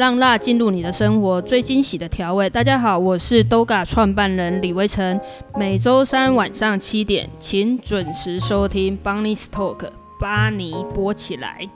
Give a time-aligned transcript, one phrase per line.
[0.00, 2.48] 让辣进入你的生活，最惊喜的调味。
[2.48, 5.20] 大家好，我是 Doga 创办人李维成。
[5.58, 11.68] 每周三晚上七点，请准时收听 Bunny's Talk，巴尼播起来。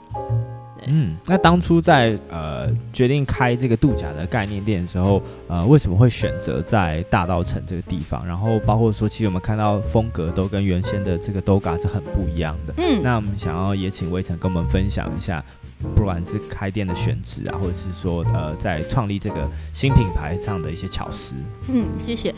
[0.87, 8.25] 嗯，那当初在呃决定开这个度假的概念店的时候，呃，为什么会选择在大道城这个地方？
[8.25, 12.73] 然后包括说，其实我们看到风格都跟原先的这个 Doga 是很不一样的。
[12.77, 15.45] 嗯，那我们想要也请维成跟我们分享一下，
[15.95, 21.35] 不管是开店的选址啊，或者是说呃在创立这个新品牌上的一些巧思。
[21.69, 22.33] 嗯，谢谢。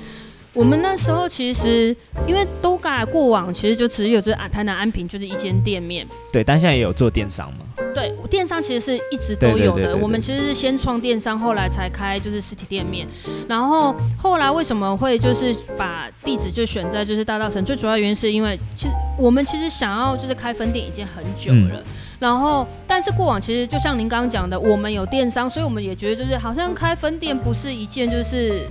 [0.54, 7.60] 我们那时候其实，因为 Doga 过往其实就只有就是啊台南安平就是一间店面，对，但现在也有做电商嘛。
[7.94, 9.96] 对，电商其实是一直都有的。
[9.96, 13.08] 我们其实是先创电商，后来才开就是实体店面。
[13.48, 17.63] 然后后来为什么会就是把地址就选在就是大道城？
[17.63, 21.80] 最主要原因是因为其实我们其实想要就是开分店已经很久了。
[21.85, 28.66] 嗯然后，但是过往其实就像您刚刚讲的，我们有电商，所以我们也觉得就是好像开分店不是一件就是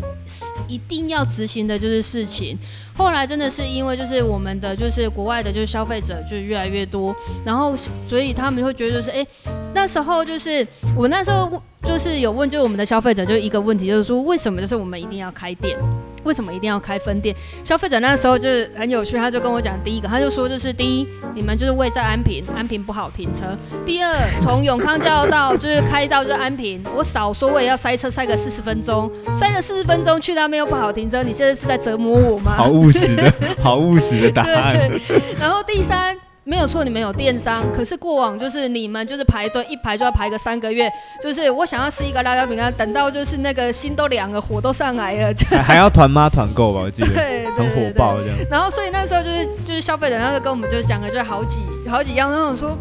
[0.66, 2.58] 一定要执行的就是事情。
[2.94, 7.76] 后来真的是因为就是我们的就是国外的就是消费者就越来越多，然后
[8.08, 9.26] 所以他们会觉得就是哎，
[9.74, 10.66] 那时候就是
[10.96, 15.78] 我那时候就是有问就是我们的消费者就一个问题就是说为什么就是我们一定要开店？
[16.26, 17.34] 为什么一定要开分店？
[17.64, 23.44] 消费者那时候就是很有趣，他就跟我讲，第一个他就说就是第一，你们就是位在安平，安平不好停车；
[23.86, 32.56] 第二，从永康交到就是开到就是安平，我少说我也要塞车塞个四十分钟，塞了四十分钟去那边又不好停车，你现在是在折磨我吗？
[32.56, 33.32] 好务实的，
[33.62, 34.90] 好务实的答案。
[35.38, 36.25] 然后第三。
[36.48, 40.88] 没有错，你们有电商，可是过往就是你们就是排队一排就要排个三个月，
[41.20, 46.30] 就是我想要吃一个辣椒饼干，等到就是那个心都凉了，火都上来了， 还，还要团妈？
[46.30, 48.38] 团购吧，我记得，对，很火爆这样。
[48.48, 52.78] 然后所以那时候就是就是消费者，然后跟我们就讲了就好几好几样，然后说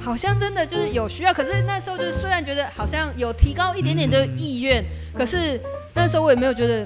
[0.00, 5.60] 好像真的就是有需要，可是那时候就是虽然觉得好像有提高一点点的意愿，嗯、可是
[5.94, 6.84] 那时候我也没有觉得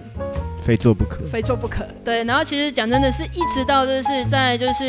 [0.62, 1.86] 非做不可，非做不可。
[2.05, 4.84] 对，然后其实讲真的是一直到就是在就是。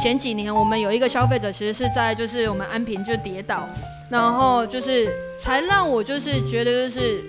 [0.00, 3.68] 前几年我们有一个消费者，其实是在就是我们安平就跌倒，
[4.08, 7.24] 然后就是才让我就是觉得就是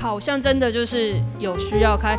[0.00, 2.16] 好像真的就是有需要开，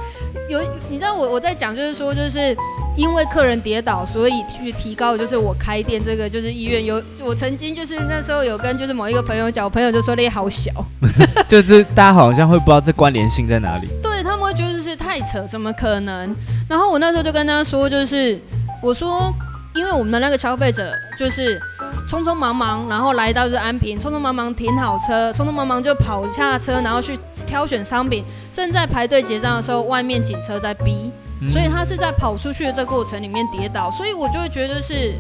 [0.50, 0.60] 有
[0.90, 2.56] 你知道我我在讲就是说就是
[2.98, 6.84] 因为客人跌倒，所以去提高就是我开店这个就是意愿。
[6.84, 10.72] 有我曾经就是那时候有跟就是某一个朋友讲，我朋友就说，你好小，
[11.48, 16.36] 就是大家好像会不知道这关联性在哪里，对他们会觉得就是太扯，怎么可能？
[16.68, 18.38] 然后我那时候就跟他说就是。
[18.82, 19.34] 我说，
[19.76, 21.60] 因为我们的那个消费者就是
[22.10, 28.26] 匆匆忙忙，然后来到这安平，匆匆忙忙停好车，匆匆忙忙就跑下车，然后去挑选商品。
[28.52, 35.14] 正在排队结账的时候，外面警车在逼，嗯、所以他是在跑出去的这个过程里面跌倒，所以我就会觉得是，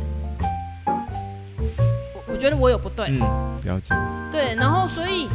[0.85, 3.07] 我我觉得我有不对。
[3.09, 3.19] 嗯，
[3.65, 3.93] 了解。
[4.31, 5.29] 对，然后所以。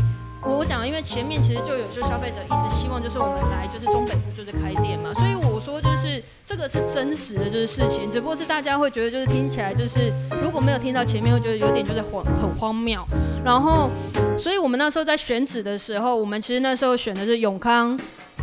[0.47, 10.13] 我讲，因为前面其实就有，就消费者一直希望就是我们来就是中北部就是开店嘛，所以我说就是这个是真实的就是事情，只不过是大家会觉得就是听起来就是
[10.43, 13.05] 如果没有听到前面会觉得有点就是荒很荒谬，
[13.45, 13.91] 然后
[14.39, 17.99] 所以我们那时候在选址的时候，我们其实那时候选的是永康、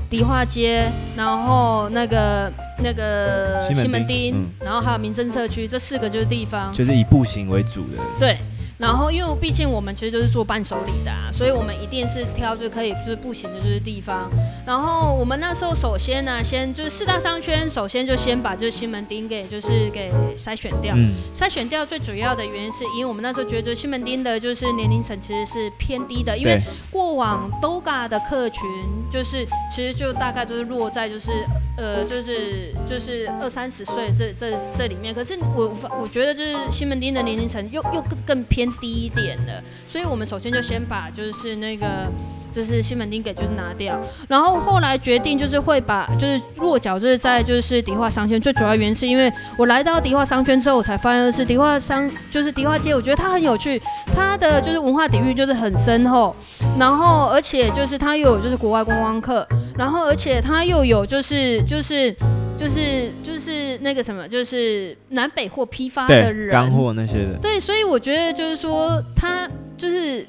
[0.09, 2.51] 迪化街，然后那个
[2.83, 8.37] 那个西门町，嗯、然后还有民生社区这四个就是地方，就是以步行为主的，对。
[8.83, 14.29] 然后，因为毕竟我们其实就是做伴手礼的啊，所以我们一定是挑就可以就是步行的就是地方。
[14.67, 20.93] 然后我们那时候首先呢，先就是四大商圈，首先就先把就是西门町给就是给筛选掉。
[20.97, 21.13] 嗯。
[21.33, 26.61] 筛选掉最主要的原因是因为我们那时候觉得西门町的就是年龄层其实是偏低的，因为
[26.91, 28.61] 过往 Doga 的客群
[29.09, 31.31] 就是其实就大概就是落在就是
[31.77, 35.13] 呃就是就是二三十岁这这这里面。
[35.15, 38.69] 可是我我觉得就是西门町的年龄层又又更更偏。
[38.81, 42.11] 低一点的，所以我们首先就先把就是那个
[42.53, 53.81] 就是西门町给就是拿掉，然后后来决定就是会把就是落脚就是在就是迪化商圈，最主要原因是因为我来到迪化商圈之后，我才发现是迪化商就是迪化街，我觉得它很有趣，
[54.15, 56.35] 它的就是文化底蕴就是很深厚，
[56.79, 62.15] 然后而且就是它又有就是国外观光客，然后而且它又有就是就是。
[62.55, 67.33] 就是就是那个什么，就是南北货批发的人，干货那些的。
[67.41, 70.25] 对，所以我觉得就是说，他就是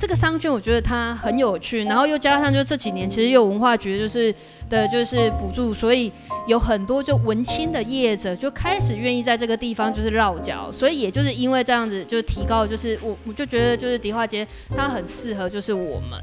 [0.00, 1.84] 这个商圈，我觉得它很有趣。
[1.84, 4.34] 然后又加上就这几年，其实有文化局就是
[4.70, 6.10] 的，就是补助，所以
[6.46, 10.70] 有很多就文青的业者就开始愿意在这个地方就是落脚。
[10.72, 16.18] 所以也就是因为这样子，就提高，就是我我就觉得就是迪化街它很适合就是我们。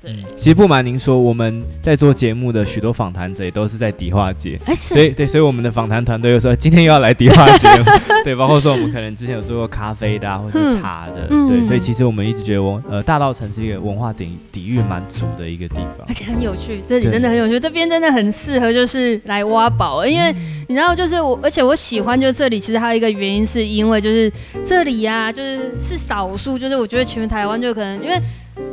[0.00, 7.68] 对，其实不瞒您说，我们在做节目的许多访谈者也都是在迪化街，欸、所以对，所以我们的访谈团队又说今天又要来迪化街，
[8.22, 20.34] 对，包括说我们可能之前有做过咖啡的、啊、或是茶的，嗯、对，所以其实我们一直觉得文呃大道城是一个文化底底蕴蛮足的一个地方，而且很有趣，这里真的很有趣，这边真的很适合就是来挖宝，因为
[20.68, 24.30] 你知道就是我，而且我喜欢就是这里，其实还有一个原因是因为就是
[24.64, 28.20] 这里呀、啊，就是是少数，就是我觉得全台湾就可能因为。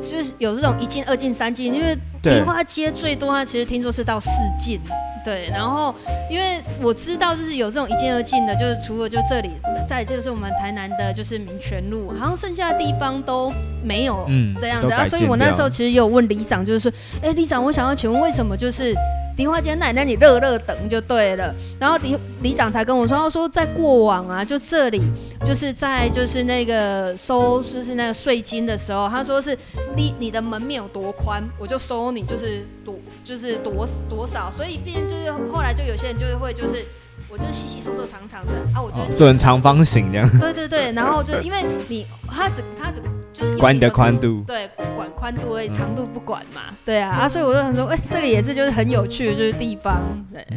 [0.10, 4.30] 就是有这种一进、二进、三进，因为梨花街最多，它其实听说是到四
[4.60, 4.80] 进，
[5.24, 5.50] 对。
[5.50, 5.94] 然后，
[6.30, 9.50] 因为我知道就是有这种一进、二进的，就是除了就这里，
[9.88, 13.52] 再就是我们台南的，就是民权路，好像剩下的地方都
[13.84, 14.26] 没有
[14.60, 15.06] 这样子、嗯、啊。
[15.06, 16.92] 所以我那时候其实有问里长，就是说，
[17.22, 18.96] 哎、欸，里长，我想要请问，为什么就是？
[19.36, 21.54] 迪化街奶奶，你乐乐等就对了。
[21.80, 25.02] 然后李李长才跟我说，他说在过往啊，就这里
[25.44, 29.58] 就是在就是那个收就是那个税金的时候，他说是
[29.96, 34.50] 你你的门面有多宽，我就收你就是多就是多多少。
[34.50, 36.86] 所以变就是后来就有些人就是会就是
[37.30, 40.30] 我就是细细瘦瘦长长的啊，我就做成长方形这样。
[40.40, 43.02] 对对对，然后就因为你他只他只。
[43.36, 50.00] 就是管你的宽度，对，管宽度而已，长度不管嘛，对啊，啊，所以我就想说，哎、欸，这个也是就是很有趣的，就是地方，
[50.32, 50.48] 对。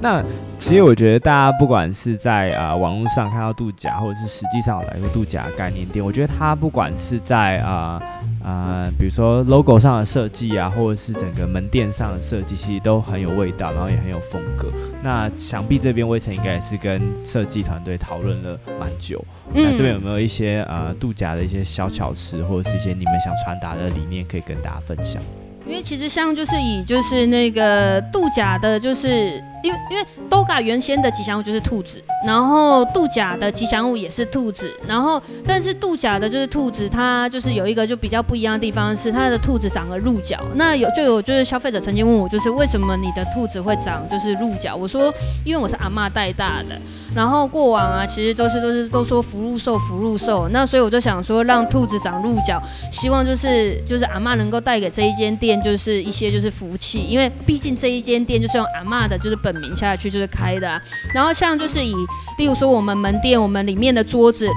[0.00, 0.20] 那
[0.58, 8.02] 其实我觉得大家不管是在啊、呃、网络上看到度假，或者是实际上来个度假概念店，我觉得它不管是在啊。
[8.02, 14.68] 呃啊、呃，比如说 logo 上的设计啊，或者是整个门店上的设计，其实都很有味道，然后也很有风格。
[15.02, 19.24] 那想必这边魏晨应该也是跟设计团队讨论了蛮久。
[19.52, 25.20] 嗯、那这边有没有一些呃度假的一些小巧思，或者是一些你们想传达的理念，可以跟大家分享？
[25.66, 29.42] 因为其实像就是以就是那个度假的，就是。
[29.62, 40.38] 因为因为 Doga 原先的吉祥物就是兔子，然后度假的吉祥物也是兔子，然后但是度假的就是兔子，它就是有一个就比较不一样的地方是它的兔子长了鹿角。
[40.54, 44.76] 那有就有就是消费者曾经问我，就是为什么你的兔子会长就是鹿角？
[44.76, 45.12] 我说
[45.44, 46.78] 因为我是阿嬷带大的，
[47.14, 52.62] 然后过往啊其实都是都是都说福禄寿福禄寿，那所以我就想说让兔子长鹿角，
[52.92, 59.56] 希望就是就是阿嬷能够带给这一间店就是一些就是福气，因为毕竟这一间店就是用阿嬷的就是本。
[59.56, 60.82] 名下去就是开的，啊，
[61.14, 61.94] 然后像就是以，
[62.38, 64.48] 例如说我们门店我们里面的桌子，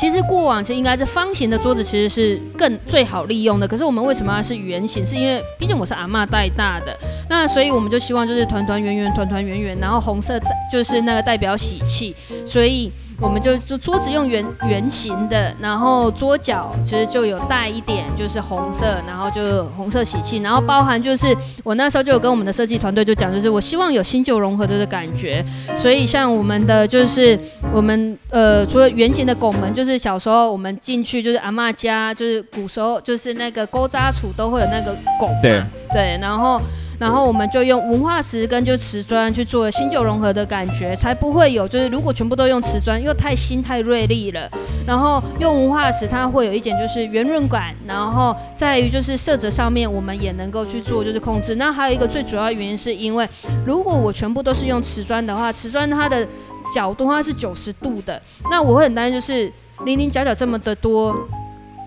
[0.00, 3.66] 其实过往其实应该是方形的桌子，其实是更最好利用的。
[3.66, 5.06] 可是我们为什么要是圆形？
[5.06, 6.96] 是因为毕竟我是阿嬷带大的，
[7.28, 10.40] 那所以我们就希望就是团团圆圆，团团圆圆，然后红色
[10.72, 12.14] 就是那个代表喜气，
[12.46, 12.90] 所以。
[13.20, 25.44] 我们就就桌子用圆圆形的，然后桌角其实就有带一点就是红色，然后就红色喜气，然后包含就是我那时候就有跟我们的设计团队就讲，就是我希望有新旧融合的感觉，
[25.76, 27.38] 所以像我们的就是
[27.72, 35.62] 我们呃除了圆形的拱门，就是小时候我们进去就是阿嬷家，就是古时候就是那个勾扎厝都会有那个拱，对
[35.92, 36.60] 对，然后。
[36.98, 44.50] 然后我们就用文化石跟就瓷砖去做新旧融合的感觉，才不会有就是如果全部都用瓷砖又太新太锐利了。
[44.86, 51.54] 然后用文化石，它会有一点就是圆润感，然后在于就是色泽上面我们也能够去做就是控制。
[51.56, 53.28] 那还有一个最主要原因是因为
[53.64, 56.26] 如果我全部都是用瓷砖的话，瓷砖它的
[56.74, 58.20] 角度它是九十度的，
[58.50, 59.52] 那我会很担心就是
[59.84, 61.14] 零零角角这么的多。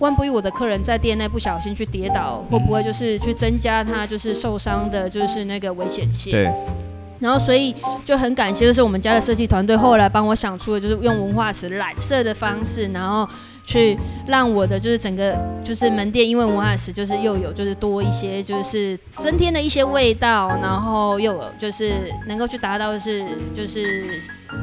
[0.01, 6.31] 万不与我的客人在店内不小心去跌倒，会不会就是去增加他就是受伤的，就是那个危险性？
[6.31, 6.51] 对。
[7.19, 13.29] 然后所以就很感谢，就是我们家的设计团队后来帮我想出了，就是用文化石染色的方式，然后
[13.63, 13.95] 去
[14.25, 21.93] 让我的就是整个就是门店，因为文化石就是又有就是多一些就是增添的一些味道，然后又有就是
[22.27, 23.23] 能够去达到是
[23.55, 24.03] 就是。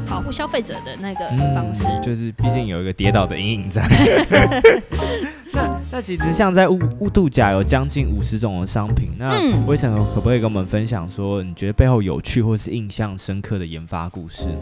[0.09, 3.83] 保护消费者的那个方式，嗯、就是毕竟有一个跌倒的阴影在。
[5.53, 9.33] 那那其实像在乌乌度假有将近五十种的商品，那
[9.67, 14.59] 威辰可不可以跟我们分享说，你觉得背后有趣或是印象深刻的研发故事呢？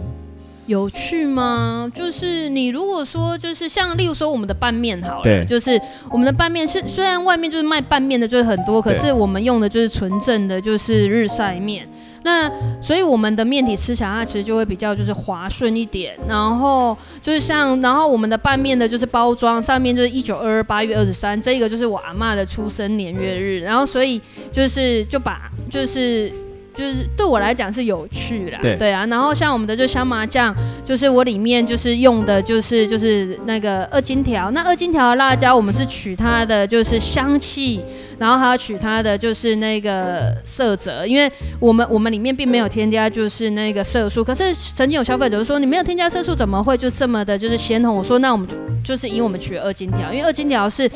[0.67, 1.91] 有趣吗？
[1.95, 5.81] 就是你如果说就是像例如说我们的拌面好了，对，就是
[6.11, 11.89] 我们的拌面是虽然外面就是卖拌面的就是很多，可是我们用的就是纯正的就是日晒面。
[12.27, 12.51] 那
[12.83, 16.19] 所以我们的面体吃起来，它其实就会比较就是滑顺一点。
[16.27, 23.61] 然后就是像，然后我们的拌面的就是包装上面就是一九二二八月二十三，这个就是我阿嬷的出生年月日。
[23.61, 26.29] 然后所以就是就把就是
[26.75, 29.07] 就是对我来讲是有趣啦，对，对啊。
[29.07, 30.53] 然后像我们的就香麻酱，
[30.85, 34.51] 就是我里面就是用的就是就是那个二荆条。
[34.51, 37.81] 那二荆条的辣椒，我们是取它的就是香气。
[38.19, 41.31] 然后还要取它的就是那个色泽，因为
[41.61, 47.97] 我们我们里面并没有添加就是那个色素，可是曾经有消费者说你没有添加色素，怎么会就这么的就是鲜红？
[47.97, 48.47] 我说那我们
[48.83, 50.91] 就是以我们取二荆条，因为二荆条是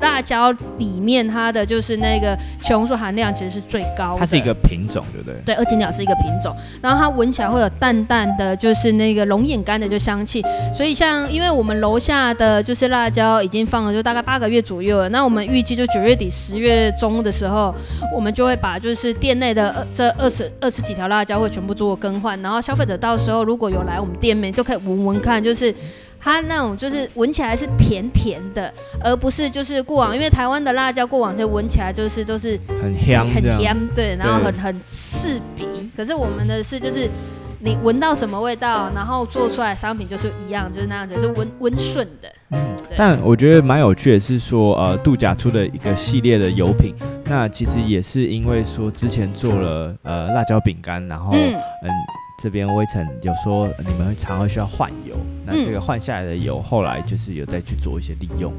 [0.00, 5.34] 辣椒里面它的就是那个茄红素含量其实是最高的，它是一个品种，对不对？
[5.44, 10.42] 对，二荆条是一个品种，然后它闻起来会有淡淡的就是那个龙眼干的就香气，
[10.74, 17.74] 所以像因为我们楼下的就是辣椒已经放了就大概八个月左右了，那我们预计就九月底十月中的时候，
[18.14, 25.74] 我们就会把就是店内的二这二十二十几条辣椒会全部做更换，然后消费者到时候如果有来我们店面，就可以闻闻看，就是
[26.20, 35.64] 它那种就是闻起来是甜甜的，而不是就是过往因为台湾的辣椒过往就闻起来就是都是很香很香，对，然后很很刺鼻，
[35.96, 37.08] 可是我们的是就是。
[37.64, 42.28] 你闻到什么味道，然后做出来商品就是一样，就是那样子，就是温温顺的。
[42.50, 42.58] 嗯，
[42.94, 46.94] 但我觉得蛮有趣的是说，呃，度假出的一个系列的油品，
[47.24, 51.90] 那其实也是因为说之前做了呃辣椒饼干，然后嗯，嗯，
[52.42, 55.16] 这边威晨有说你们常常需要换油，
[55.46, 58.52] 那这个换下来的油后来就是有再去做一些利用。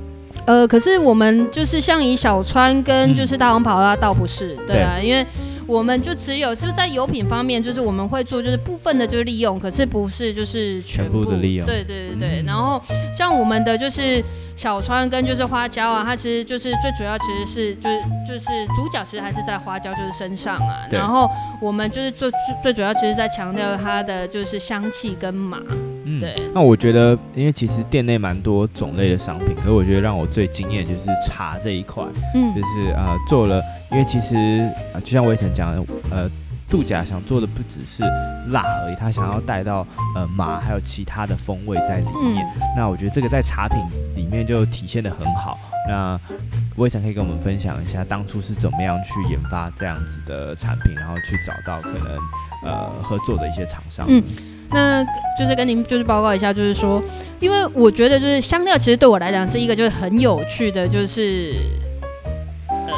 [0.47, 5.23] 呃，可是我们就是像以小川跟就是大红袍啊，倒不是，对啊，对因为。
[5.67, 11.65] 我们就只有就是在油品方面，就是我们会做就是部分的就是利用，可是不是就是全部，的利用。
[11.65, 12.41] 对对对对。
[12.41, 12.81] 嗯、然后
[13.17, 14.23] 像我们的就是
[14.55, 20.85] 小川跟就是花椒啊，它其实就是最主要其实是就是就是主角其实还是在花椒就是身上啊。
[20.89, 21.29] 对然后
[21.59, 22.29] 我们就是最
[22.61, 25.59] 最主要其实在强调它的就是香气跟麻。
[26.05, 26.21] 嗯。
[26.21, 26.33] 对。
[26.53, 32.03] 那我觉得，因为其实店内蛮多种类的商品，可是我觉得让我最惊艳就是茶这一块。
[32.33, 32.55] 嗯。
[32.55, 33.61] 就是呃做了。
[33.91, 34.35] 因为其实
[34.93, 36.29] 啊，就像魏晨讲的，呃，
[36.69, 38.03] 度假想做的不只是
[38.49, 39.85] 辣而已，他想要带到
[40.15, 42.43] 呃麻，还有其他的风味在里面。
[42.43, 43.79] 嗯、那我觉得这个在茶品
[44.15, 45.57] 里面就体现的很好。
[45.87, 46.19] 那
[46.77, 52.17] 威晨可以跟我们分享一下，当初是怎么样去研发这样子的产品，然后去找到可能
[52.63, 54.07] 呃合作的一些厂商。
[54.09, 54.21] 嗯，
[54.69, 55.03] 那
[55.37, 57.01] 就是跟您就是报告一下，就是说，
[57.39, 61.53] 因为我觉得就是香料，其实对我来讲是一个就是很有趣的，就是
[62.69, 62.93] 呃。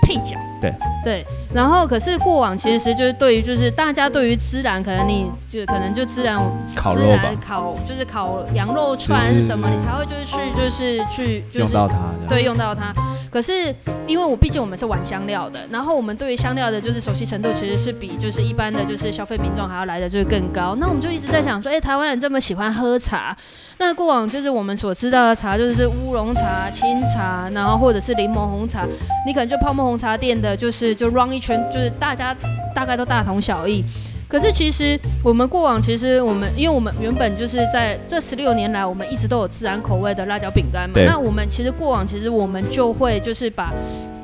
[0.00, 6.38] 配角，对对，然后可是过往其实就是对于就是大家对于孜然，可能你就可能就孜然
[6.74, 11.96] 烤孜然烤就是烤羊肉串是什么，你才会就是去就是去就是用到它，
[12.26, 12.94] 对，用到它。
[13.30, 13.74] 可是
[14.06, 20.74] 因为我毕竟我们是玩香料的，然后我们对于香料的就是熟悉程度其实是比就是一般的就是消费民众还要来的就是更高。
[20.76, 23.36] 那我们就一直在想说，哎，台湾人这么喜欢喝茶，
[23.78, 28.84] 那过往就是我们所知道的茶就是乌龙茶、清茶，然后或者是柠檬红茶，
[29.26, 32.34] 你可能就泡沫红茶店的就是就 run 一圈，就是大家
[32.74, 33.84] 大概都大同小异。
[34.28, 41.00] 可是其实我们过往其实我们，因为我们原本就是在这十六年来，我们一直都有自然口味的辣椒饼干嘛。
[41.06, 43.72] 那我们其实过往其实我们就会就是把，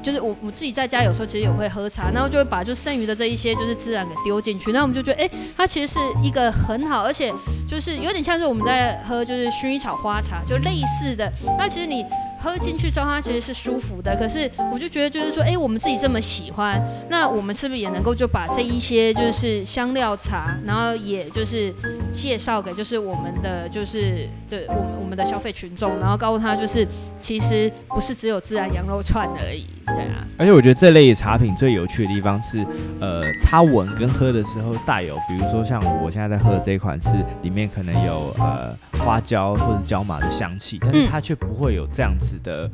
[0.02, 7.32] 就是我我自己在家有时候其实也会喝茶，然后就会把就剩余的这一些就是孜然给丢进去，那我们就觉得哎、欸，它其实是一个很好，而且
[7.66, 11.32] 就是有点像是我们在喝就是薰衣草花茶，就类似的。
[11.58, 12.04] 那其实你。
[12.44, 14.14] 喝进去之后，它其实是舒服的。
[14.16, 21.72] 可是我就觉得，就是说，哎，我们自己这么喜欢，那我们是不是也能够就把这一些就是香料茶，然后也就是
[22.12, 26.86] 介绍给就是我们的就是这我们我们的消费群众，然后告诉他就是
[27.20, 30.26] 其实不是只有自然羊肉串而已，对啊。
[30.36, 32.66] 而且我觉得这类茶品最有趣的地方是，
[33.00, 37.10] 呃，它闻跟喝的时候带有，比如说像我现在在喝的这一款是
[37.42, 42.33] 里面可能有呃花椒或者椒麻的香气，但是它却不会有这样子。
[42.42, 42.70] 的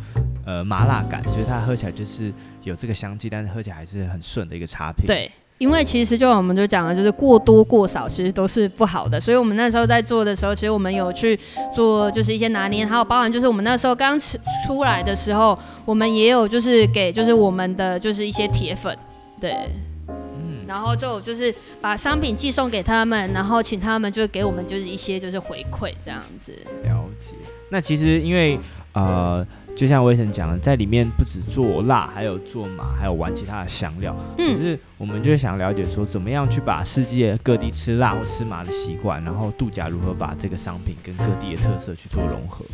[0.47, 5.07] 呃麻辣感，就是它喝起来就是有这个香气，但是喝起来还是很顺的一个茶品。
[5.07, 11.38] 对，因为其实就我们就讲了，就是过多过少其实都是不好的，所以我们那时候在做的时候，其实我们有去
[11.75, 14.19] 做就是一些拿捏，还有包含就是我们那时候刚
[14.67, 18.97] 出来的时候，我们也有就是给就是我们的就是一些铁粉，
[19.38, 19.69] 对，
[20.09, 26.52] 嗯，然后就就是把商品寄送给他们，然后请他们就是给我们就是一些就是回馈这样子。
[26.85, 27.35] 了解。
[27.71, 28.59] 那其实因为
[29.07, 29.47] 呃。
[29.76, 34.14] 就像威晨讲的，在里面不止做辣，还有做麻，还有玩其他的香料。
[34.37, 42.64] 嗯，可是我们就想了解说，怎么样去把世界各地吃辣或吃麻的习惯，然后度假如何把这个商品跟各地的特色去做融合。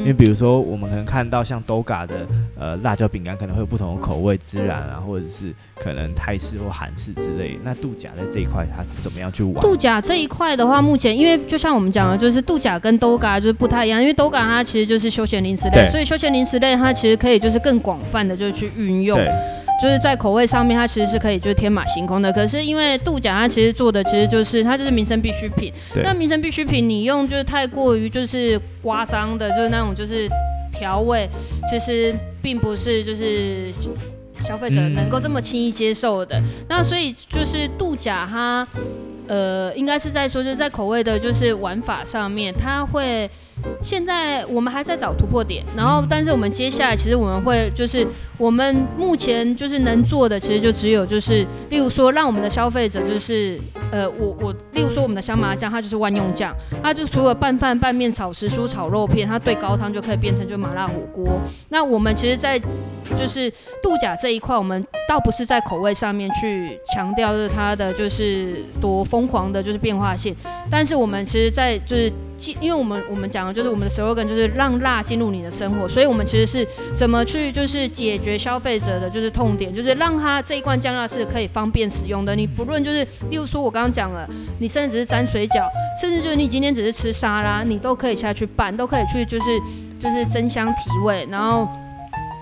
[0.00, 2.26] 嗯，因为比如说我们可能看到像 Doga 的
[2.58, 7.58] 呃辣椒饼干可能会有不同的口味，孜然啊，或者是可能泰式或韩式之类。
[7.62, 9.60] 那度假在这一块它是怎么样去玩？
[9.60, 19.18] 度假这一块的话，目前因为就像我们讲的，就是度假跟 Doga 就是不太一样，因为 Doga 它其实就是休闲零食类，所以休闲零食类它其实可以就是更广泛的就去运用。
[19.82, 22.32] 就是在口味上面，它其实是可以就是天马行空的。
[22.32, 25.72] 可是因为度假，它其实做的其实就是它就是民生必需品。
[26.04, 30.28] 那民生必需品，你用就是太过于就是夸张的，就是那种就是。
[30.72, 31.28] 调味，
[31.68, 33.70] 其实并不是就是
[34.44, 36.38] 消费者能够这么轻易接受的。
[36.38, 38.66] 嗯、那所以就是度假它，
[39.26, 43.28] 呃，应该是在说就是在口味的就是玩法上面，它会。
[43.82, 53.58] 现在我们还在找突破点，然后，但是我们接下来其实我们会就是我们目前就是能做的，其实就只有就是，例如说让我们的消费者就是，
[53.90, 61.40] 呃，我我，例如说我们的香麻酱，它就是万用酱，它就除了拌饭、拌面、炒时蔬、炒肉片，它对高汤就可以变成就麻辣火锅。
[61.70, 62.58] 那我们其实，在
[63.18, 63.50] 就是
[63.82, 70.36] 度假这一块，我们倒不是在口味上面去强调就是它的就是多疯狂的就是变化性，
[70.70, 72.12] 但是我们其实，在就是。
[72.60, 82.34] 因为我们我们讲的就是我们的 slogan 就是让辣进入你的生活，所以我们其实是怎么去就是解决消费者的就是痛点，就是让他这一罐酱辣是可以方便使用的。
[82.34, 84.28] 你不论就是，例如说我刚刚讲了，
[84.58, 85.64] 你甚至只是沾水饺，
[86.00, 89.60] 甚至就是你今天只是吃沙拉，你都可以下去拌，都可以去就是
[89.98, 91.68] 就是增香提味，然后。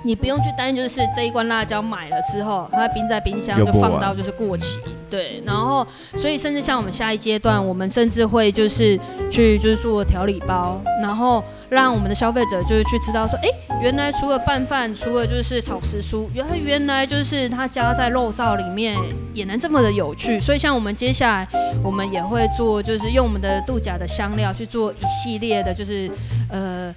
[0.04, 4.78] 你不用去担心，就是这一罐辣椒买了之后，它冰在冰箱就放到就是过期，
[5.10, 5.42] 对。
[5.44, 5.86] 然后，
[6.16, 8.98] 所以甚至像我们下一阶段，我们甚至会就是
[9.30, 13.48] 去就是做调理包，然后让我们的消费者就是去知道说，哎，
[13.82, 18.96] 原来除了拌饭，除了就是炒时蔬，原来原来就是它加在肉燥里面
[19.34, 20.38] 也能这么的有趣。
[20.38, 21.48] 所以像我们接下来，
[21.82, 26.08] 我们也会做，就是用我们的度假的香料去做一系列的，就是
[26.50, 26.94] 呃。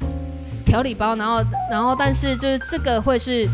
[0.71, 3.45] 调理包，然后，然后，但是就是这个会是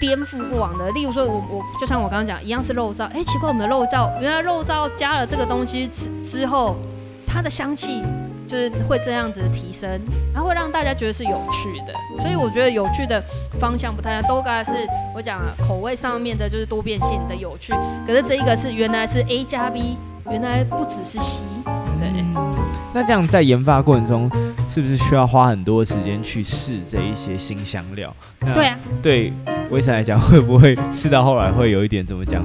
[0.00, 0.88] 颠覆过往的。
[0.92, 6.76] 例如说我，我就像我刚刚讲，一样是肉燥，哎，奇怪，我们的肉燥原来肉燥加了这个东西之之后，
[7.26, 8.00] 它的香气
[8.46, 9.90] 就是会这样子的提升，
[10.32, 11.92] 然后会让大家觉得是有趣的。
[12.22, 13.20] 所以我觉得有趣的
[13.58, 14.76] 方向不太一样，都该是
[15.16, 17.72] 我讲口味上面的就是多变性的有趣。
[18.06, 19.98] 可是这一个是原来是 A 加 B，
[20.30, 21.42] 原来不只是 C。
[21.98, 22.24] 对。
[22.94, 24.30] 那这样在研发过程中。
[24.66, 28.14] 是不是需要花很多时间去试这一些新香料？
[28.54, 29.32] 对啊，对
[29.70, 32.44] 威神来讲，会不会吃到后来会有一点怎么讲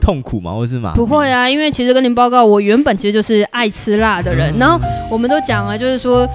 [0.00, 0.54] 痛苦吗？
[0.54, 0.92] 或是吗？
[0.94, 4.54] 不会啊，因为其实跟您报告，我原本其实就是爱吃辣的人。
[4.56, 6.28] 嗯、然后我们都讲了，就是说。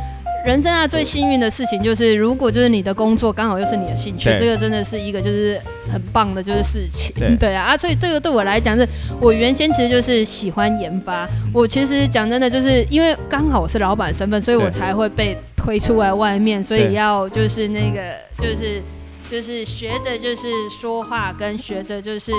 [0.46, 5.60] 人生啊，最幸运的事情就是，如果就是你的工作刚好又是你的兴趣，这个真的是一个就是
[5.92, 7.14] 很棒的就是事情。
[7.18, 8.88] 对， 对啊，啊，所以这个对我来讲是，
[9.20, 11.28] 我原先其实就是喜欢研发。
[11.52, 18.82] 我其实讲真的，就是因为刚好我是老板身份，所以我才会被推出来外面，所以要就是那个就是。
[19.30, 22.32] 就是学着就是说话，跟学着就是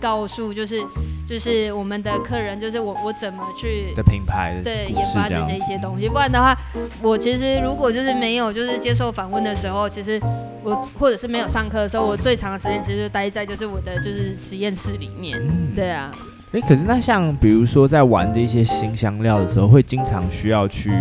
[0.00, 0.80] 告诉，就是
[1.28, 6.08] 就是我们的客人，就是我我怎么去的品牌对研发这些一些东西。
[6.08, 6.56] 不然的话，
[7.02, 10.20] 我其实如果就是没有就是接受访问的时候，其实
[10.62, 15.38] 我或者是没有上课的时候，我最长的时间其实就待在就是我的就是实验室里面。
[15.74, 16.10] 对啊。
[16.52, 20.92] 哎，可是那像比如说在玩这些新香料的时候，会经常需要去。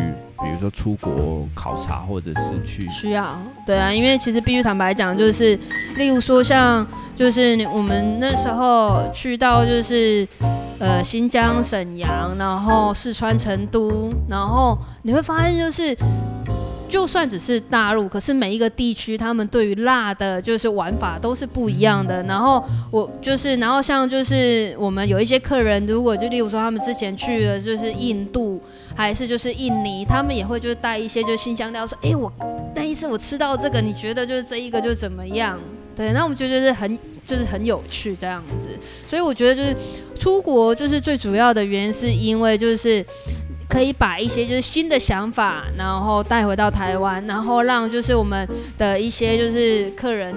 [0.44, 5.58] 比如说出国考察，或者是去需要，对啊，因为其实必须坦白讲，就是
[5.96, 10.28] 例如说像就是我们那时候去到就是
[10.80, 15.98] 呃新疆沈阳，然后四川成都，然后你会发现就是。
[16.90, 22.24] 就算只是大陆，可是每一个地区他们对于辣的，就是玩法都是不一样的。
[22.24, 28.62] 然后我就是，然后像就是我们有一些客人，如果就例如说他们之前去了就是印度，
[28.96, 32.32] 还是就是印尼，他们也会就是带一些就是新香料，说，哎，我
[32.74, 35.60] 那一次我吃到这个，你觉得就是这一个就怎么样？
[35.96, 38.70] 对，那我们就觉得很就是很有趣这样子。
[39.06, 39.76] 所以我觉得就是
[40.18, 43.06] 出国就是最主要的原因，是因为就是。
[43.70, 50.34] 可以把一些就是新的想法，然后带回到台湾，然后让就是我们的一些就是客人，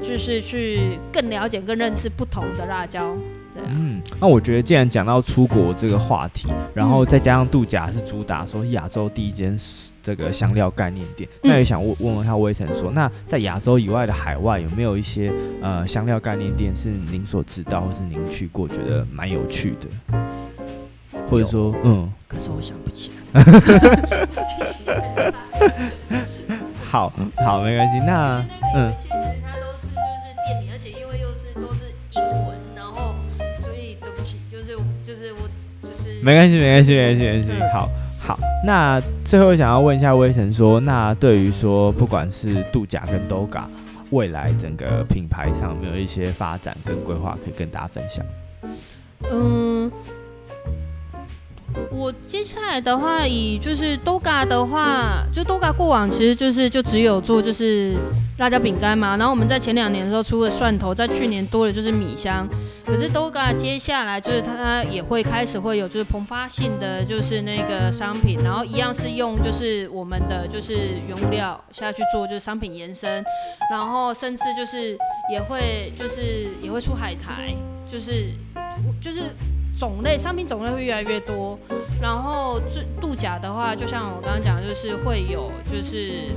[0.00, 3.16] 就是去更了解、更认识不同的辣椒。
[3.54, 3.70] 对啊。
[3.74, 9.58] 嗯，那我觉得既然讲到出国这个话题，然后再加上度假是主打说亚洲第一间
[10.02, 20.18] 这个香料概念店，嗯、那也想问问问他威臣说，那在亚洲以外的海外有没有一些呃香料概念店是您所知道或是您去过觉得蛮有趣的？
[21.28, 23.42] 或者说，嗯，可是我想不起来。
[26.88, 27.12] 好
[27.44, 27.98] 好，没关系。
[27.98, 33.14] 那嗯，其实它都是就是店名，而且因为又是都是英文，然后
[33.60, 35.40] 所以对不起，就是就是我
[35.82, 37.52] 就是没关系，没关系，没关系，没关系。
[37.72, 43.64] 好好，那最后想要问一下威神说，那对于说不管是度假跟 DOGA
[44.10, 48.24] 未来整个品牌上有没有一些发展跟规划可以跟大家分享？
[49.30, 49.65] 嗯。
[52.80, 57.94] 的话，以就是 Doga 的话，就 Doga 过往其实就是就只有做就是
[58.38, 59.16] 辣椒饼干嘛。
[59.16, 62.48] 然后我们在前两年的时候出了蒜头，在去年多了就是米香。
[62.84, 70.74] 可是 Doga 接下来就是它也会开始会有就是膨发性的就是那个商品，然后一样是用就是我们的就是
[71.08, 73.24] 原物料下去做就是商品延伸，
[73.70, 74.96] 然后甚至就是
[75.30, 77.54] 也会就是也会出海苔，
[77.90, 78.30] 就是
[79.00, 79.22] 就是。
[79.78, 81.58] 种类商品种类会越来越多，
[82.00, 86.30] 然后这度假的话，就像我刚刚讲，就是会有就是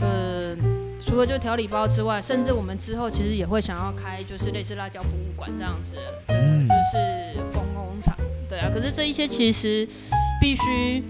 [0.00, 0.56] 呃，
[1.00, 5.96] 除了就调理包之外，甚至我们之后其实也会想要开就是类似辣椒博物馆这样子，
[6.28, 8.16] 嗯，就是工工厂，
[8.48, 8.70] 对啊。
[8.72, 9.86] 可是这一些其实
[10.40, 11.02] 必须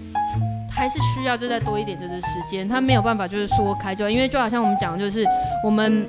[0.69, 5.25] 还是需要就再多一点就是时间，他没有办法就是说开就，因为就好像我们讲就是
[5.63, 6.05] 我们。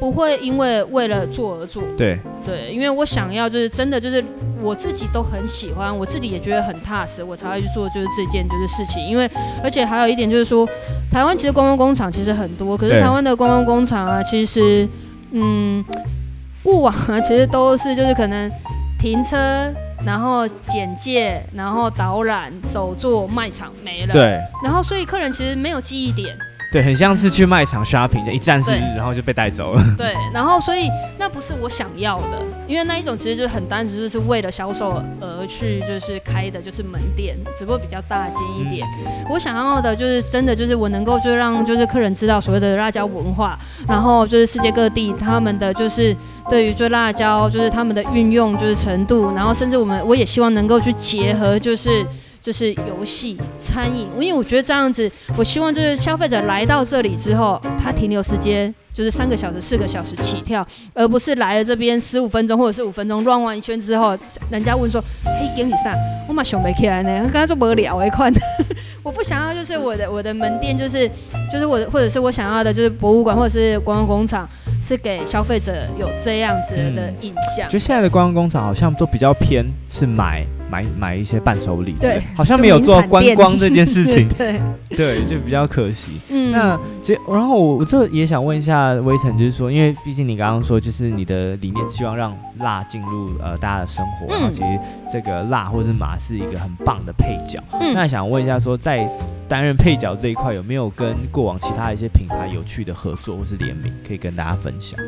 [0.00, 2.18] 不会因为为了做而做，对。
[2.46, 4.24] 对，因为我想要就是真的就是
[4.62, 9.04] 我自己都很喜欢，我自己也觉得很踏实，我才会去做就是这件就是事情。
[9.06, 9.28] 因为
[9.62, 10.66] 而且还有一点就是说，
[11.10, 14.88] 台湾其实观光工厂其实很多，可是台湾的观光工厂啊，其实
[15.32, 15.84] 嗯，
[16.62, 18.50] 过往啊其实都是就是可能
[18.98, 19.36] 停车，
[20.06, 26.34] 然后简介，然后导览，手作卖场没了，对，然后所以客人其实没有记忆点。
[26.70, 29.82] 对，很像是去卖场 shopping 的一站式，然后就被带走了。
[29.96, 38.86] 对，然后所以那不是我想要的，因为那一种其实就是很单纯，就是为了销售而去，就是开的就是门店，只不过比较大间一点。
[38.98, 46.14] 嗯、我想要的就是真的就是我能够就让就是客人知道所谓的辣椒文化，然后就是世界各地他们的就是
[46.50, 52.04] 对于做辣椒就是他们的运用就是程度，然后甚至我们我也希望能够去结合就是。
[52.40, 64.16] 就是游戏、餐饮，因为我觉得这样子，我希望就是消费者来到这里之后，他停留时间就是三个小时、四个小时起跳，而不是来了这边十五分钟或者是五分钟乱玩一圈之后，
[64.50, 65.94] 人家问说：“嘿，给你上，
[66.28, 68.30] 我嘛想不起来呢，刚刚做无聊一块。
[69.04, 71.08] ”我不想要就是我的我的门店就是
[71.50, 74.46] 就是我的或者是我想要的就是博物馆或者是观光工厂，
[74.82, 77.68] 是给消费者有这样子的印象。
[77.68, 80.44] 就现在的观光工厂好像都比较偏是买。
[80.70, 84.60] 买买一些伴手礼，对，好像没有做观光这件事情， 对
[84.90, 86.20] 对，就比较可惜。
[86.28, 94.78] 嗯，那这然后我我就也想问一下微尘，就是说，因为毕竟你刚刚说，就是你的理念希望让辣进入呃大家的生活，然后其实
[95.10, 97.58] 这个辣或者是麻是一个很棒的配角。
[97.80, 99.08] 嗯，那想问一下，说在
[99.48, 105.00] 担任配角这一块，有没有跟过往其他一些品牌有趣的合作或是联名，可以跟大家分享？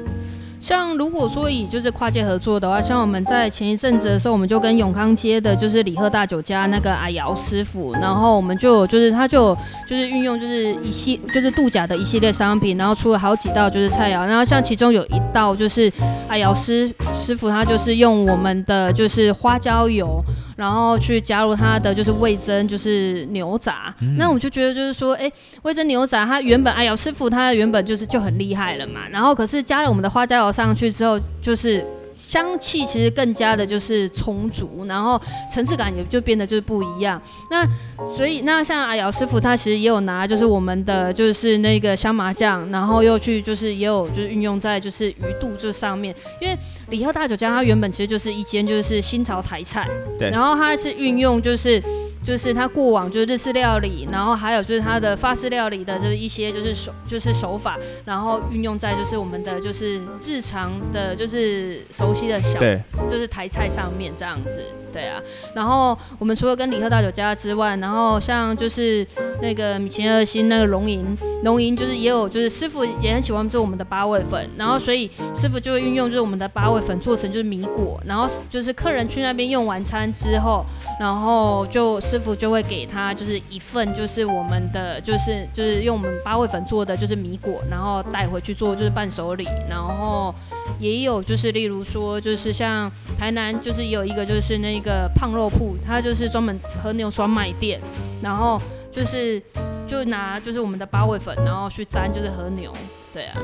[0.61, 9.57] 像如果说以就是跨界合作的话，像我们在前一阵子的时候，我们就跟永康街的就是李贺大酒家那个阿瑶师傅，然后我们就就是他就
[9.89, 15.91] 就是运用就是一系就是度假的一系列商品，然后出了好几道就是菜肴，然后像其中有一道就是
[16.29, 20.23] 阿瑶师师傅他就是用我们的就是花椒油。
[20.57, 23.95] 然后去加入它的就是味增，就是牛杂。
[24.03, 29.09] 嗯、那我就觉得就是说，哎，味增牛杂它原本哎呦师傅他原本就是就很厉害了嘛。
[29.11, 31.85] 然后可是加了我们的花椒油上去之后，就是
[32.15, 37.21] 香气其实更加的就是充足，然后层次感也就变得就是不一样。
[37.51, 37.67] 那
[38.15, 46.57] 所以那像阿瑶师傅他其实也有拿就是我们的就是那个香麻酱，然后又去就是也有就是运用在就是鱼肚这上面，因为。
[46.91, 51.81] 李贺大酒家，它原本其实就是一间就是新潮台菜，对，然后它是运用就是
[52.25, 62.61] 就是他过往就是日式料理，然后还有就是他的法式料理的就是一些就是手就是手法，然后运用在就是我们的就是日常的就是熟悉的小
[63.09, 64.63] 就是台菜上面这样子。
[64.93, 65.23] 对啊，
[65.55, 69.07] 然后我们除了跟李贺大酒家之外，然后像就是
[69.41, 80.67] 那个米其林二星那个龙吟，龙吟就是也有就是师傅也很喜欢做我们的八味粉，然后所以师傅就会运用就是我们的八味粉做成就是米果，然后就是客人去那边用完餐之后，
[80.99, 90.35] 然后就师傅就会给他就是一份就是我们的就是就是用我们八味粉做的就是米果，然后带回去做就是伴手礼，然后。
[90.79, 97.79] 也有就是，例如说，就是像台南，就是有一个就是那个胖肉铺，它就是专门和牛专卖店，
[98.23, 98.59] 然后
[98.91, 99.43] 就是
[99.87, 102.73] 就拿就是我们的八味粉，然后去沾就是和牛，
[103.13, 103.37] 对啊，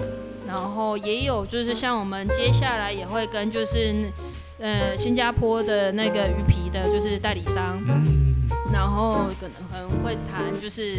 [0.46, 4.10] 然后也有就是像我们接下来也会跟就是
[4.58, 8.34] 呃新加坡的那个鱼皮的就是代理商，嗯。
[8.72, 10.96] 然后可能可能会谈就是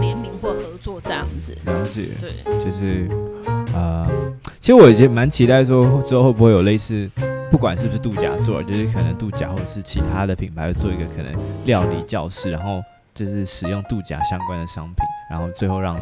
[0.00, 3.08] 联名或合作这样子，了解，对，就是。
[3.72, 4.04] 呃，
[4.58, 7.08] 其实我也蛮期待说之后会不会有类似，
[7.50, 11.32] 不管是不是度假做，就是可能度假或者是其他的品牌做一个可能
[11.64, 12.82] 料理教室，然后
[13.14, 14.96] 就是使用度假相关的商品，
[15.30, 15.96] 然后最后让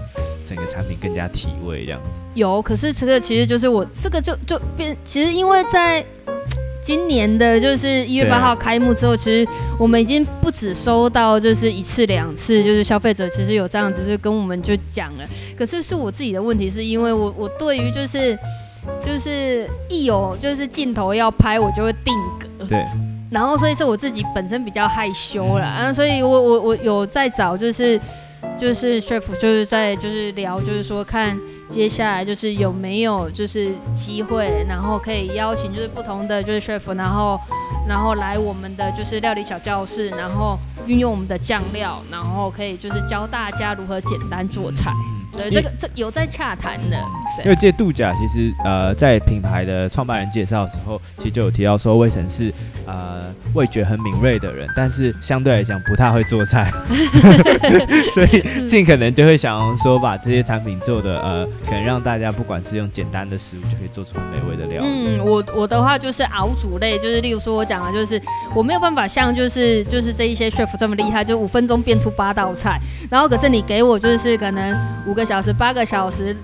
[0.49, 2.25] 整个产品更加体味这样子。
[2.35, 6.05] 有，可是这个其实就是我这个就就变，其实因为在。
[6.81, 9.47] 今年的就是一月八号开幕之后，其实
[9.79, 15.25] 我们已经不止收到就是一次两次，就是消费者其实有这样子就跟我们就讲了。
[15.59, 18.39] 可是是我自己的问题，是因为我我对于就是
[19.05, 22.65] 就是一有就是镜头要拍，我就会定格。
[22.67, 22.83] 对。
[23.31, 28.01] 然后所以是我自己本身比较害羞啦，啊，所以我我我有在找就是
[28.59, 31.39] 就是 chef 就是在就是聊就是说看。
[31.69, 37.39] 接下来就是有没有就是机会，然后可以邀请就是不同的就是 chef，然后
[37.87, 44.91] 然后来我们的就是料理小教室，然后运用我们的酱料，然后可以就是教大家如何简单做菜。
[45.37, 46.97] 对，这个这有在洽谈的。
[47.45, 52.53] 因为这度假其实呃，在品牌的创办人介绍的时候，其实就有提到说，魏晨是
[52.85, 56.69] 呃味觉很敏锐的人，但是相对来讲不太会做菜，
[58.13, 65.19] 所以尽可能就会想要说把这些产品做的呃，可能让大家不管是用简单的食物就可以做出很美味的料理。
[65.19, 68.21] 嗯，我我的话就是熬煮类，就是例如说我讲的就是
[68.55, 76.37] 我没有办法像就是就是这一些 chef 这么厉害，就五分钟变出八道菜，然后可是你给我就是可能五个小时、八个小时。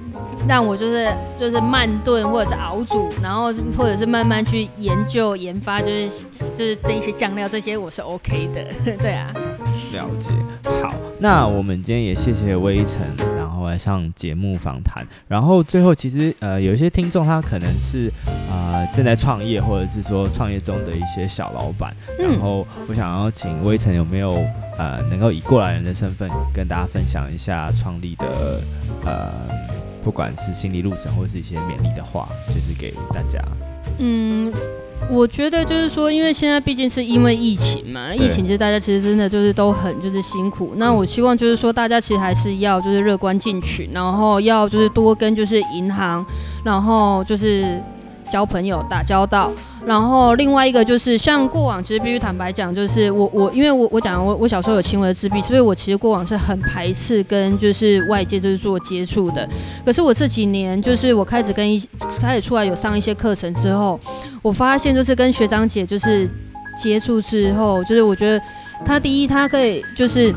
[0.48, 6.09] 让我就是就是慢炖或者是熬煮，然后或者是慢慢去研究研发，就是
[6.54, 8.64] 就是这一些酱料这些我是 OK 的，
[8.98, 9.33] 对啊。
[9.92, 10.33] 了解。
[10.83, 13.00] 好，那我们今天也谢谢微尘，
[13.37, 15.07] 然后来上节目访谈。
[15.28, 18.11] 然后最后其实呃有一些听众他可能是
[18.50, 24.33] 呃正在创业或者是说创业中的一些小老板，然后我想要请微尘有没有
[24.76, 28.61] 呃能够以过来人的身份跟大家分享一下创立的
[29.04, 29.30] 呃。
[30.05, 33.43] 不管是心理路程，或是一些勉励的话，就是给大家。
[33.99, 34.53] 嗯，
[35.11, 40.75] 我觉得就是说，因为现在毕竟是因为疫情嘛，疫情其实大家其实真的就是都很就是辛苦。
[40.77, 46.25] 那我希望就是说，大家其实还是要就是乐观进取，然后要就是多跟就是银行，
[46.64, 47.81] 然后就是
[48.35, 49.49] 交朋友打交道。
[49.87, 59.49] 然后另外一个就是像过往，其实必须坦白讲，就是我我因为我我讲我我小时候有轻微的自闭，所以我其实过往是很排斥跟就是外界就是做接触的。
[59.85, 61.81] 可是我这几年就是我开始跟一
[62.20, 64.01] 开始出来有上一些课程之后，
[64.42, 66.29] 我发现就是跟学长姐就是
[66.77, 68.44] 接触之后，就是我觉得
[68.85, 70.35] 他第一他可以就是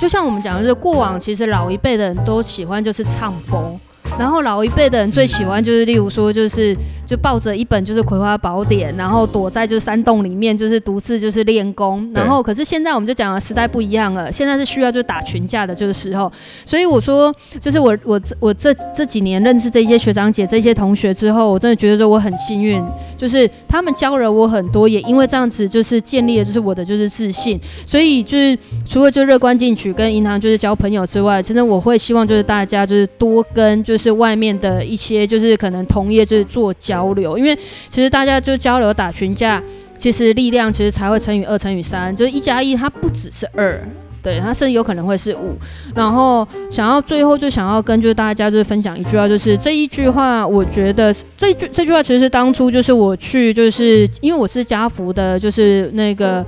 [0.00, 3.78] 就像我们讲的就是过往其实老一辈的人都喜欢就是唱播，
[4.20, 6.76] 然后老一辈的人最喜欢就是例如说就是。
[7.10, 12.08] 就抱着一本就是《葵花宝典》，然后躲在就是山洞里面，就是独自就是练功。
[12.14, 16.30] 然后，可是现在我们就讲了，时代不一样了，现在是需要就打群架的这个时候。
[16.64, 22.80] 所以我说，就是我我我这这几年认识这些学长姐、这些同学之后，我真的觉得说我很幸运，
[23.20, 27.60] 就是他们教了我很多，也因为这样子就是建立了就是我的就是自信。
[27.86, 37.10] 所以就是除了就乐观进取跟银行就是交朋友之外，其实我会希望就是大家就是多跟就是外面的一些就是可能同业就是做交。
[37.10, 39.60] 流，因为其实大家就交流打群架，
[39.98, 43.82] 其实力量其实才会乘以二乘以三，就是一加一，它不只是二，
[44.22, 45.56] 对，它甚至有可能会是五。
[45.94, 56.44] 然后想要最后就想要跟就是大家就是分享一句话，就是这一句话，我觉得这一句这句话其实是当初就是我去就是因为我是家福的，就是那个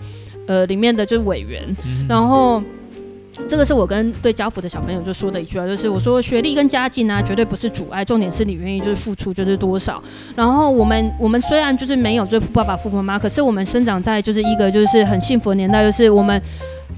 [0.46, 1.62] 呃里面的就是委员，
[2.08, 2.62] 然后。
[3.48, 10.00] 这个是我跟对家福的小朋友就说的一句话，就是我说学历跟家境呢、啊，绝对不是阻碍，重点是你愿意就是付出就是多少。
[10.36, 16.40] 然后我们我们虽然就是没有就是爸爸父母妈妈，可是我们生长在就是一个就是很幸福的年代，就是我们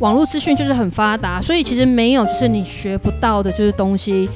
[0.01, 4.29] 网络资讯就是很发达，所以其实没有就是你学不到的就是东西，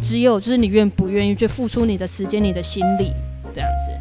[0.00, 3.12] 只有就是你愿不愿意去付出你的时间、你的心力
[3.54, 3.92] 这样子。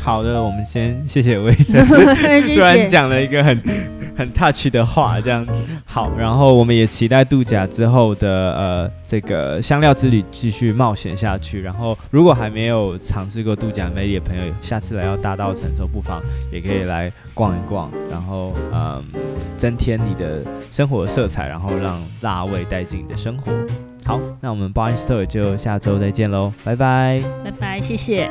[0.00, 3.60] 好的，我们先谢谢魏生， 突然讲了一个很
[4.16, 5.60] 很 touch 的话，这样子。
[5.84, 11.60] 好，然后我们也期待度假之后的呃这个香料之旅继续冒险下去。
[11.60, 19.04] 然后如果还没有尝试过度假魅力的朋友，下次来到大道城的时候，不妨也可以来逛一逛，然后嗯
[19.58, 23.52] 增添你的生活色彩，然后让辣味带进你的生活。
[24.04, 28.30] 好，那我们 Bar in Store 就下周再见喽，拜拜，拜拜，谢谢。